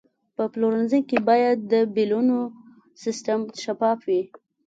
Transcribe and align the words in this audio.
په 0.35 0.43
پلورنځي 0.53 0.99
کې 1.09 1.17
باید 1.29 1.57
د 1.71 1.73
بیلونو 1.95 2.37
سیستم 3.03 3.39
شفاف 3.63 3.99
وي. 4.09 4.21